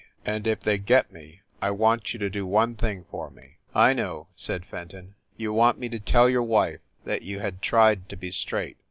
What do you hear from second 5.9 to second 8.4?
tell your wife that you had tried to be